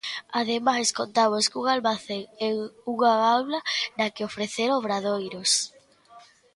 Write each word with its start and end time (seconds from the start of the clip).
Ademais 0.41 0.87
contamos 0.99 1.45
cun 1.51 1.65
almacén 1.69 2.21
e 2.45 2.47
unha 2.93 3.11
aula 3.35 3.59
na 3.97 4.07
que 4.13 4.27
ofrecer 4.29 4.69
obradoiros. 4.79 5.51